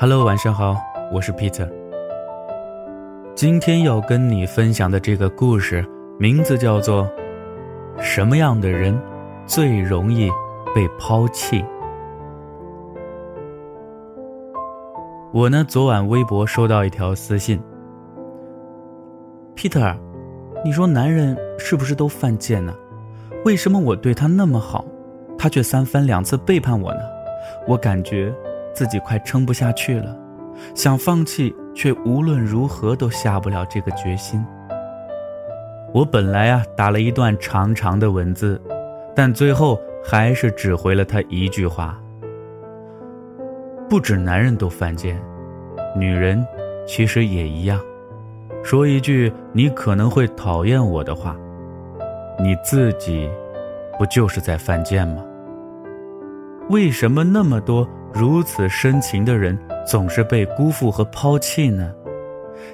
[0.00, 0.76] Hello，晚上好，
[1.10, 1.68] 我是 Peter。
[3.34, 5.84] 今天要跟你分享的这个故事，
[6.20, 7.02] 名字叫做
[8.00, 8.96] 《什么样的人
[9.44, 10.30] 最容易
[10.72, 11.60] 被抛弃》。
[15.32, 17.60] 我呢，昨晚微博收到一条私信
[19.56, 19.96] ，Peter，
[20.64, 22.72] 你说男人是不是都犯贱呢？
[23.44, 24.84] 为什么我对他那么好，
[25.36, 27.00] 他却三番两次背叛我呢？
[27.66, 28.32] 我感觉。
[28.78, 30.16] 自己快撑不下去了，
[30.72, 34.40] 想放弃，却无论如何都下不了这个决心。
[35.92, 38.62] 我本来啊打了一段长长的文字，
[39.16, 42.00] 但最后还是只回了他一句话：
[43.90, 45.20] 不止男人都犯贱，
[45.96, 46.46] 女人
[46.86, 47.80] 其实也一样。
[48.62, 51.34] 说一句你可能会讨厌我的话，
[52.38, 53.28] 你自己
[53.98, 55.24] 不就是在犯贱吗？
[56.70, 57.84] 为什么那么多？
[58.12, 59.56] 如此深情的人
[59.86, 61.92] 总是被辜负和抛弃呢？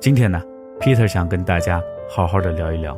[0.00, 0.40] 今天呢
[0.80, 2.96] ，Peter 想跟大家好好的聊一聊。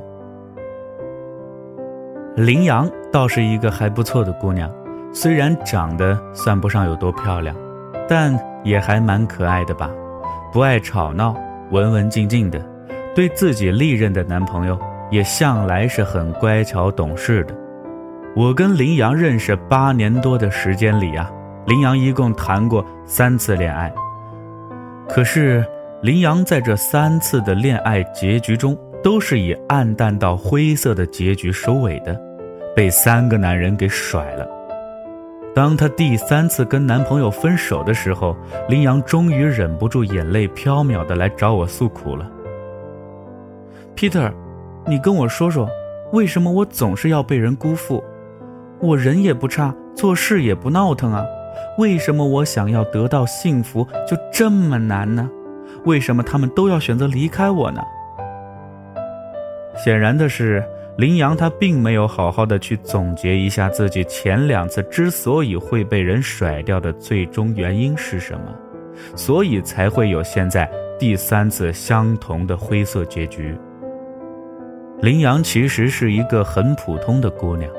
[2.36, 4.70] 林羊倒是一个还不错的姑娘，
[5.12, 7.56] 虽然长得算不上有多漂亮，
[8.06, 9.90] 但也还蛮可爱的吧。
[10.52, 11.34] 不爱吵闹，
[11.70, 12.62] 文文静静的，
[13.14, 14.78] 对自己历任的男朋友
[15.10, 17.54] 也向来是很乖巧懂事的。
[18.36, 21.30] 我跟林羊认识八年多的时间里啊。
[21.68, 23.92] 林羊一共谈过三次恋爱，
[25.06, 25.62] 可是
[26.00, 28.74] 林羊在这三次的恋爱结局中，
[29.04, 32.18] 都是以暗淡到灰色的结局收尾的，
[32.74, 34.48] 被三个男人给甩了。
[35.54, 38.34] 当她第三次跟男朋友分手的时候，
[38.66, 42.26] 林羊终于忍不住眼泪飘渺的来找我诉苦了。
[43.94, 44.32] Peter，
[44.86, 45.68] 你跟我说说，
[46.14, 48.02] 为什么我总是要被人辜负？
[48.80, 51.26] 我人也不差，做事也不闹腾啊。
[51.78, 55.28] 为什么我想要得到幸福就这么难呢？
[55.84, 57.82] 为什么他们都要选择离开我呢？
[59.76, 60.64] 显然的是，
[60.96, 68.52] 林羊他并没有好好的去总结一下自己前两次之所以会被人甩掉的最终原因是什么，
[69.14, 73.56] 所以才会有现在第三次相同的灰色结局。
[75.00, 77.70] 林羊其实是一个很普通的姑娘，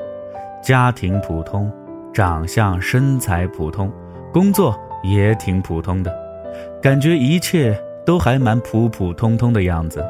[0.62, 1.70] 家庭普通。
[2.12, 3.90] 长相身材普通，
[4.32, 6.12] 工作也挺普通的，
[6.82, 10.04] 感觉一切都还蛮普普通通的样子。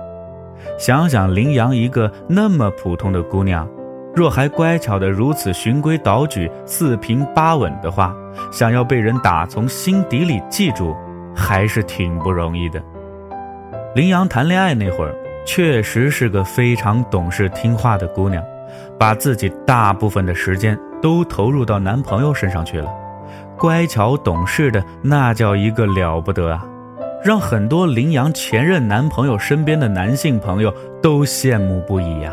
[0.78, 3.69] 想想林羊一个那么普通的姑娘，
[4.15, 8.15] 若还乖巧的如此循规蹈矩、四平八稳的话，
[8.50, 10.97] 想要被人打从心底里记住，
[11.34, 12.82] 还是挺不容易的。
[13.94, 15.15] 林羊谈恋爱那会儿，
[15.53, 18.41] 确实是个非常懂事听话的姑娘，
[18.97, 20.78] 把自己大部分的时间。
[21.03, 22.88] 都投入到男朋友身上去了，
[23.59, 26.65] 乖巧懂事的那叫一个了不得啊，
[27.25, 30.72] 让很多羚羊前任男朋友身边的男性朋友
[31.03, 32.32] 都羡慕不已呀。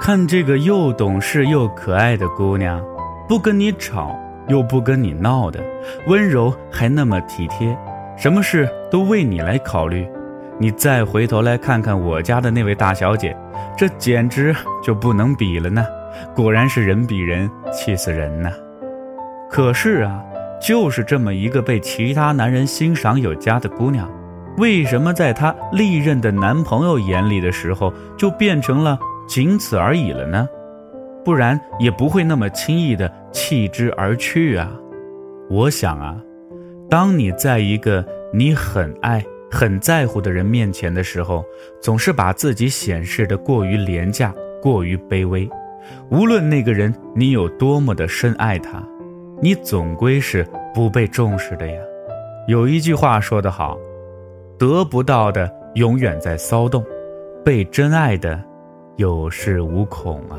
[0.00, 2.82] 看这个又懂事又可爱的姑娘，
[3.28, 4.18] 不跟你吵
[4.48, 5.60] 又不跟你闹的，
[6.08, 7.76] 温柔还那么体贴，
[8.16, 10.08] 什么事都为你来考虑。
[10.58, 13.36] 你再回头来看看我家的那位大小姐，
[13.76, 15.84] 这简直就不能比了呢。
[16.34, 18.50] 果然是人比人气死人呐！
[19.50, 20.22] 可是啊，
[20.60, 24.08] 就是这么一个被其他男人欣赏有加的姑娘，
[24.58, 30.48] 为什么在她历任的男朋友眼里的时候，就变成了仅此而已了呢？
[31.24, 34.70] 不然也不会那么轻易的弃之而去啊！
[35.50, 36.16] 我想啊，
[36.88, 41.44] 当你在一个你很爱、很在乎的人面前的时候，
[41.80, 45.48] 总是把自己显示的过于廉价、过于卑微。
[46.10, 48.82] 无论那个人你有多么的深爱他，
[49.40, 50.44] 你总归是
[50.74, 51.80] 不被重视的呀。
[52.48, 53.78] 有一句话说得好，
[54.58, 56.84] 得不到的永远在骚动，
[57.44, 58.42] 被真爱的
[58.96, 60.36] 有恃无恐啊。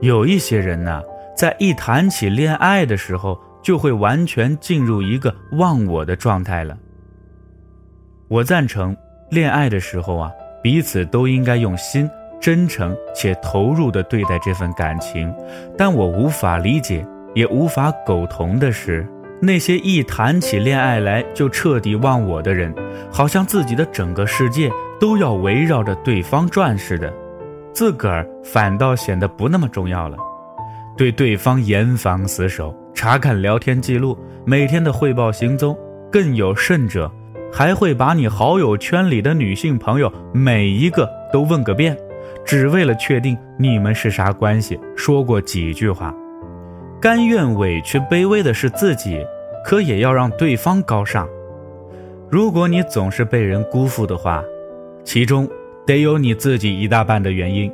[0.00, 1.00] 有一些人呢，
[1.36, 6.76] 在一谈起恋爱的时候，就会完全进入一个忘我的状态了。
[8.30, 8.96] 我赞成
[9.28, 10.30] 恋爱的时候啊，
[10.62, 12.08] 彼此都应该用心。
[12.40, 15.34] 真诚且投入地对待这份感情，
[15.76, 17.04] 但我无法理解，
[17.34, 19.04] 也无法苟同的是，
[19.42, 22.72] 那些一谈起恋爱来就彻底忘我的人，
[23.10, 27.12] 好像自己的整个世界都要围绕着对方转似的，
[27.74, 30.16] 自个儿反倒显得不那么重要了，
[30.96, 34.16] 对对方严防死守，查看聊天记录，
[34.46, 35.76] 每天的汇报行踪，
[36.12, 37.10] 更有甚者，
[37.52, 41.96] 还会把你好友圈里的女性朋友每一个都问个遍。
[42.44, 46.14] 只为了确定你们是啥关系，说过几句话，
[47.00, 49.24] 甘愿委屈卑微的是自己，
[49.64, 51.28] 可也要让对方高尚。
[52.28, 54.42] 如果你总是被人辜负的话，
[55.04, 55.48] 其中
[55.86, 57.70] 得有你自己一大半的原因。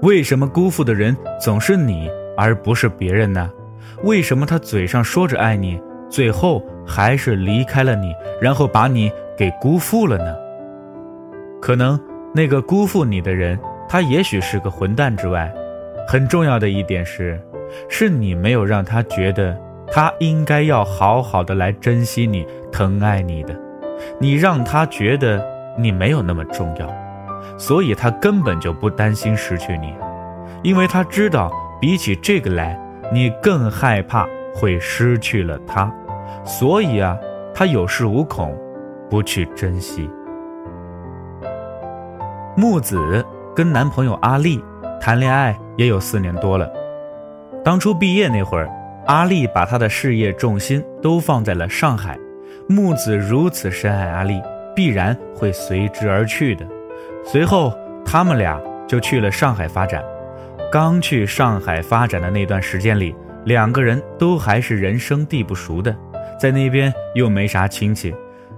[0.00, 3.50] 为什么辜负的人总是你，而不是别人呢？
[4.02, 10.36] 为什么他嘴上说着爱你，最后还是离开了你，然后把你给辜负了呢？
[11.60, 11.98] 可能
[12.34, 13.58] 那个辜负你的人，
[13.88, 15.52] 他也许是个混蛋之外，
[16.06, 17.40] 很重要的一点是，
[17.88, 19.58] 是你没有让他觉得
[19.88, 23.54] 他应该要好好的来珍惜你、疼爱你的，
[24.18, 25.44] 你让他觉得
[25.78, 26.88] 你没有那么重要。
[27.56, 29.94] 所以他根本就不担心失去你，
[30.62, 32.78] 因为他知道比起这个来，
[33.12, 35.92] 你更害怕会失去了他，
[36.44, 37.18] 所以啊，
[37.52, 38.56] 他有恃无恐，
[39.10, 40.08] 不去珍惜。
[42.56, 43.24] 木子
[43.54, 44.62] 跟男朋友阿丽
[45.00, 46.70] 谈恋爱也有四年多了，
[47.64, 48.70] 当初毕业那会儿，
[49.06, 52.18] 阿丽把她的事业重心都放在了上海，
[52.68, 54.40] 木子如此深爱阿丽，
[54.74, 56.64] 必然会随之而去的。
[57.24, 57.72] 随后，
[58.04, 60.02] 他们俩就去了上海发展。
[60.70, 63.14] 刚去上海发展的那段时间里，
[63.44, 65.94] 两个人都还是人生地不熟的，
[66.40, 68.14] 在那边又没啥亲戚，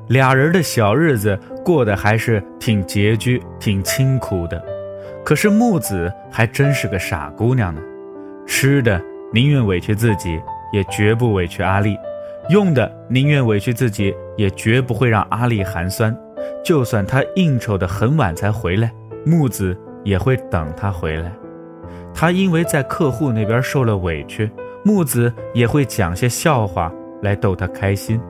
[0.08, 4.62] 俩人的小日子过得还是挺拮据、挺清苦的。
[5.24, 7.80] 可是木子还真是个傻姑娘呢，
[8.46, 9.02] 吃的
[9.32, 10.40] 宁愿委屈自己，
[10.72, 11.96] 也绝不委屈阿丽；
[12.48, 16.16] 用的宁愿委屈自己，也绝不会让阿丽寒酸。
[16.64, 18.92] 就算他应酬的很晚才回来，
[19.24, 21.32] 木子也会等他回来。
[22.14, 24.48] 他因为在客户那边受了委屈，
[24.86, 28.20] 木子也会讲些笑话来逗他开心。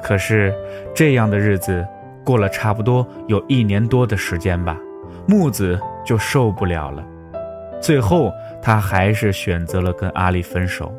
[0.00, 0.54] 可是
[0.94, 1.84] 这样的日子
[2.24, 4.78] 过了差不多有一年多的时间吧，
[5.26, 7.04] 木子就受不了了。
[7.80, 8.32] 最后
[8.62, 10.94] 他还是选择了跟阿丽分手。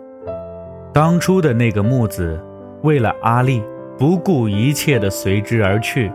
[0.94, 2.38] 当初的那个木子，
[2.84, 3.64] 为了阿丽
[3.98, 6.12] 不顾一切的随之而去。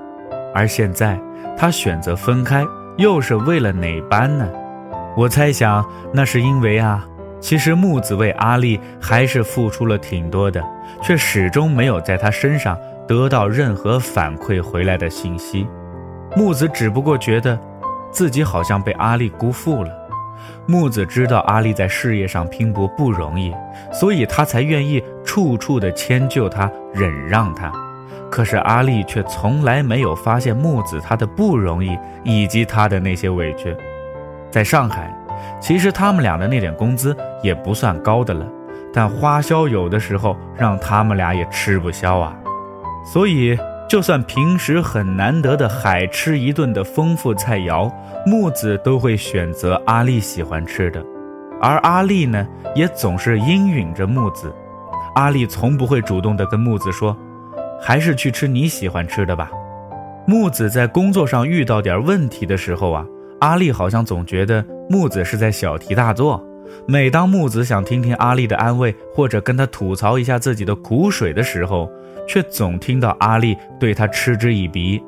[0.54, 1.18] 而现在，
[1.56, 2.66] 他选择分开，
[2.98, 4.46] 又是为了哪般呢？
[5.16, 5.82] 我猜想，
[6.12, 7.08] 那是因为啊，
[7.42, 10.62] 其实木子为阿丽还是付出了挺多的，
[11.02, 15.66] 却始终没有在他身上得到任何反馈回来的信息。
[16.36, 17.58] 木子只不过觉得，
[18.12, 19.90] 自己好像被阿丽辜负了。
[20.66, 23.52] 木子知道阿丽在事业上拼搏不容易，
[23.92, 27.72] 所以他才愿意处处的迁就她，忍让她。
[28.30, 33.76] 可是阿丽却从来没有发现木子他的不容易以及他的那些委屈。
[34.50, 35.14] 在上海，
[35.60, 38.46] 其实他们俩的那点工资也不算高的了，
[38.92, 42.34] 但花销有的时候让他们俩也吃不消啊。
[43.04, 43.58] 所以，
[43.88, 47.92] 就算平时很难得的海吃一顿的丰富菜肴，
[48.24, 51.04] 木子都会选择阿丽喜欢吃的，
[51.60, 54.54] 而阿丽呢，也总是应允着木子。
[55.14, 57.16] 阿丽从不会主动的跟木子说。
[57.84, 59.50] 还是去吃你喜欢吃的吧。
[60.24, 63.04] 木子在工作上遇到点问题的时候啊，
[63.42, 66.40] 阿丽好像总觉得木子是在小题大做。
[66.86, 71.90] 每当木子想听听阿丽的安慰，或者跟他吐槽一下自己的苦水的时候，
[72.28, 75.02] 却总听到阿丽对他嗤之以鼻。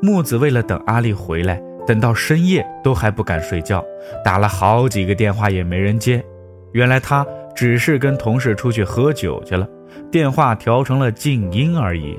[0.00, 3.84] 木子为了等阿丽回来，等到深夜都还不敢睡觉，
[4.24, 6.24] 打了好几个电话也没人接。
[6.70, 9.66] 原来他只是跟同事出去喝酒去了。
[10.12, 12.16] 电话调成了静音而已。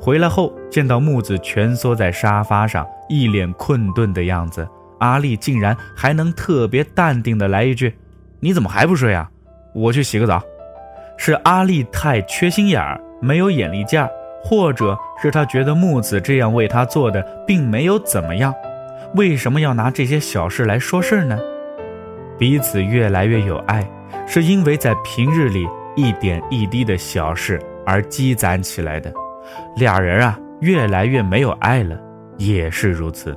[0.00, 4.66] 回来后见到木子蜷缩在沙发上，一脸困顿的样子，
[4.98, 7.94] 阿丽竟然还能特别淡定的来一句
[8.40, 9.30] ：“你怎么还不睡啊？
[9.74, 10.42] 我去洗个澡。”
[11.16, 14.10] 是阿丽太缺心眼儿，没有眼力见儿，
[14.42, 18.54] 或者是他觉得木子这样为他做的并没有怎么样，
[19.14, 21.38] 为什么要拿这些小事来说事呢？
[22.38, 23.88] 彼此越来越有爱，
[24.26, 25.66] 是因为在平日里。
[25.96, 29.12] 一点一滴的小事而积攒起来的，
[29.76, 31.96] 俩人啊越来越没有爱了，
[32.36, 33.32] 也是如此。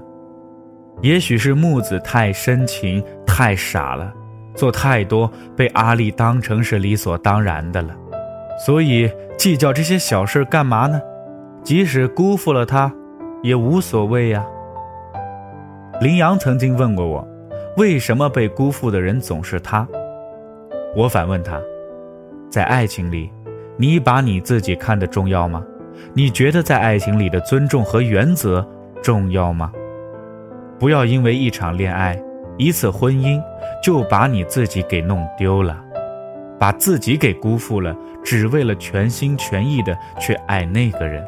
[1.02, 4.12] 也许是木子太深情太傻了，
[4.56, 7.96] 做太多被阿丽当成是理所当然的了，
[8.66, 11.00] 所以计较这些小事干嘛呢？
[11.64, 12.92] 即使辜负了他，
[13.44, 14.46] 也无所谓呀。
[16.02, 17.28] 林阳曾经问过我，
[17.76, 19.88] 为什么被辜负的人总是他？
[20.96, 21.60] 我反问他。
[22.50, 23.30] 在爱情里，
[23.78, 25.64] 你把你自己看得重要吗？
[26.14, 28.68] 你觉得在爱情里的尊重和原则
[29.04, 29.72] 重要吗？
[30.80, 32.20] 不要因为一场恋爱、
[32.58, 33.42] 一次婚姻，
[33.84, 35.78] 就把你自己给弄丢了，
[36.60, 41.26] 把自己给辜负了，只为了全心全意的去爱那个人。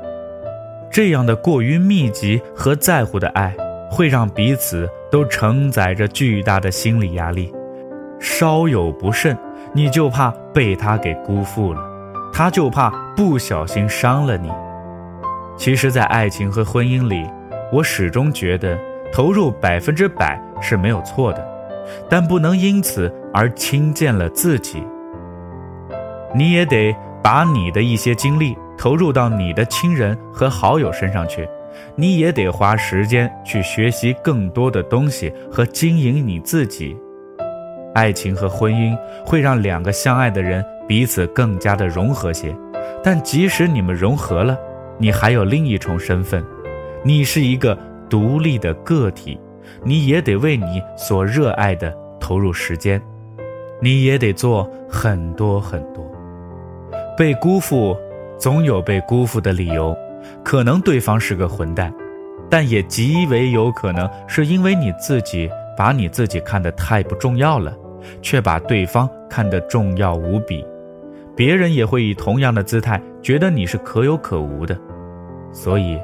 [0.91, 3.55] 这样的过于密集和在乎的爱，
[3.89, 7.53] 会让彼此都承载着巨大的心理压力，
[8.19, 9.37] 稍有不慎。
[9.71, 11.81] 你就怕被他给辜负了，
[12.33, 14.49] 他就怕不小心伤了你。
[15.55, 17.29] 其实，在爱情和婚姻里，
[17.71, 18.75] 我始终觉得
[19.11, 21.47] 投入百分之百是没有错的，
[22.09, 24.83] 但不能因此而轻贱了自己。
[26.35, 31.47] 你也得把你的一些精力投入到你的亲人和好友身上去，
[31.95, 36.95] 你也得花时间去学习更多的东西和经营你自己。
[37.95, 42.55] 爱情和婚姻会让两个相爱的人彼此更加的融合些，
[43.03, 44.55] 但即使你们融合了，
[44.99, 46.45] 你还有另一重身份，
[47.03, 47.75] 你是一个
[48.09, 49.39] 独立的个体，
[49.83, 53.01] 你也得为你所热爱的投入时间，
[53.81, 56.03] 你也得做很多很多。
[57.17, 57.95] 被辜负，
[58.37, 59.95] 总有被辜负的理由，
[60.43, 61.93] 可能对方是个混蛋，
[62.49, 67.75] 但也极为有可能是因为你自己把你自己看得太不重要了，
[68.21, 70.65] 却把对方看得重要无比。
[71.35, 74.77] 别人也会以同样的姿态觉得你是可有可无的。
[75.51, 75.99] 所以，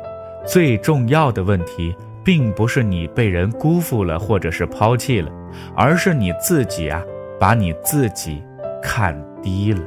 [0.45, 5.31] 最重要的问题，并不是你被人辜负了或者是抛弃了，
[5.75, 7.03] 而是你自己啊，
[7.39, 8.43] 把你自己
[8.81, 9.81] 看低了。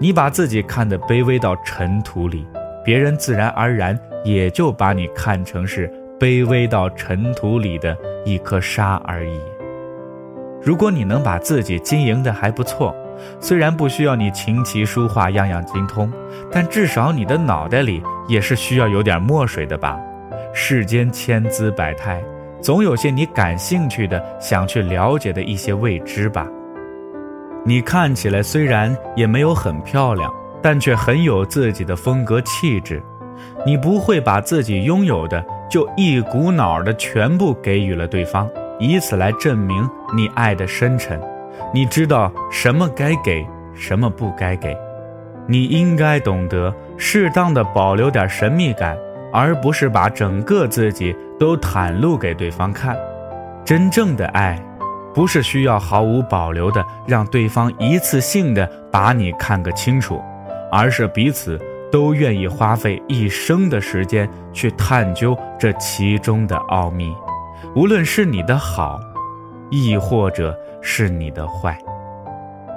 [0.00, 2.46] 你把自己看得卑微到尘土里，
[2.84, 9.38] 别人自然而然也就把你看成是卑微到尘土里的一颗沙而已。
[10.62, 12.94] 如果你能把自己经营的还不错，
[13.40, 16.12] 虽然不需要你琴棋书画样样精通，
[16.50, 19.98] 但至少你的脑袋里也是需要有点墨水的吧？
[20.52, 22.22] 世间千姿百态，
[22.60, 26.46] 总有些你感兴趣的、想去了解的一些未知吧。
[27.64, 33.02] 你看起来虽然也没有很漂亮，但却很有自己的风格气质。
[33.66, 41.20] 你不会把自己拥有的就一股脑的全部给予了对方，以此来证明你爱的深沉。
[41.72, 44.76] 你知道什么该给，什么不该给。
[45.46, 48.96] 你应该懂得适当的保留点神秘感，
[49.32, 52.96] 而不是把整个自己都袒露给对方看。
[53.64, 54.58] 真正的爱。
[55.14, 60.20] 不是需要毫无保留的让对方一次性的把你看个清楚，
[60.72, 61.56] 而是彼此
[61.92, 67.14] 都愿意花费一生的时间去探究这其中的奥秘，
[67.76, 68.98] 无论是你的好，
[69.70, 71.78] 亦或者是你的坏。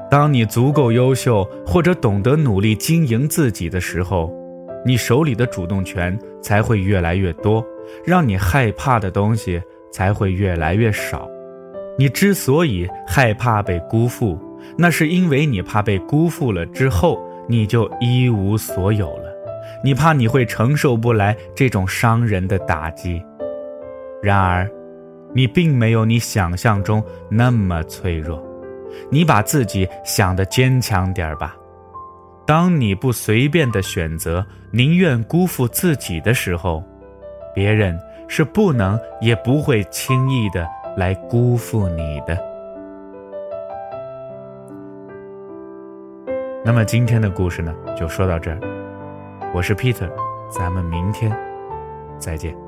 [0.10, 4.32] 当你足够优秀或者懂得努力经营自己的时候，
[4.86, 7.66] 你手里的主动权才会越来越多，
[8.06, 11.30] 让你害怕的东西才会越来越少。
[11.98, 14.40] 你之所以害怕被辜负，
[14.78, 19.34] 那是因为你怕被辜负了之后，你就一无所有了。
[19.84, 23.22] 你怕你会承受不来这种伤人的打击。
[24.22, 24.70] 然而，
[25.34, 28.42] 你并没有你想象中那么脆弱。
[29.12, 31.56] 你把自己想得坚强点儿吧。
[32.46, 36.84] 当你不随便的选择，宁愿辜负自己的时候，
[37.54, 40.68] 别人是不能也不会轻易的。
[40.98, 42.36] 来辜负你的。
[46.66, 48.60] 那么今天的故事呢，就说到这儿。
[49.54, 50.10] 我是 Peter，
[50.50, 51.32] 咱们明天
[52.18, 52.67] 再见。